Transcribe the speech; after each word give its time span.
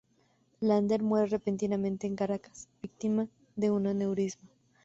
Lander 0.61 1.03
muere 1.03 1.27
repentinamente 1.27 2.07
en 2.07 2.15
Caracas, 2.15 2.67
víctima 2.81 3.27
de 3.55 3.69
un 3.69 3.85
aneurisma. 3.85 4.49